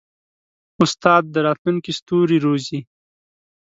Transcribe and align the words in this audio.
استاد 0.83 1.23
د 1.33 1.35
راتلونکي 1.47 1.91
ستوري 1.99 2.37
روزي. 2.45 2.79